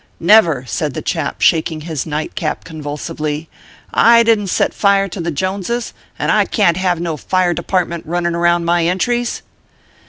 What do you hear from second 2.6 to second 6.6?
con vulsively; I didn t set fire to Joneses, and I